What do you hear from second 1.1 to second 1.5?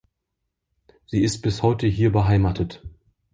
ist